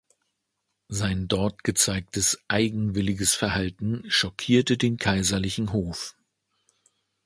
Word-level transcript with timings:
Sein 0.89 1.27
dort 1.27 1.63
gezeigtes 1.63 2.41
eigenwilliges 2.47 3.35
Verhalten 3.35 4.03
schockierte 4.09 4.75
den 4.75 4.97
kaiserlichen 4.97 5.73
Hof. 5.73 6.15